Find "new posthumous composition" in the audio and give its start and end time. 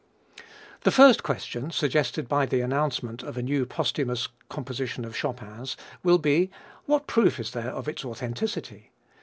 3.43-5.05